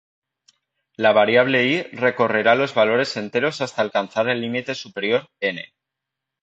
[0.97, 5.63] La variable "i" recorrerá los valores enteros hasta alcanzar el límite superior, "n".